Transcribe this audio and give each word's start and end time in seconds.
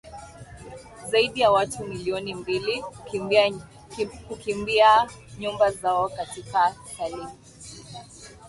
zaidi 1.11 1.39
ya 1.41 1.51
watu 1.51 1.85
milioni 1.87 2.35
mbili 2.35 2.83
kukimbia 4.27 5.09
nyumba 5.39 5.71
zao 5.71 6.09
katika 6.09 6.75
Sahel 6.97 7.27